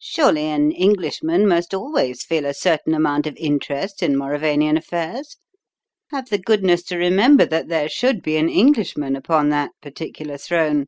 [0.00, 5.36] "Surely an Englishman must always feel a certain amount of interest in Mauravian affairs.
[6.10, 10.86] Have the goodness to remember that there should be an Englishman upon that particular throne.